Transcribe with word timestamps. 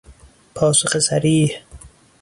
پاسخ 0.55 0.97
صریح 0.99 1.53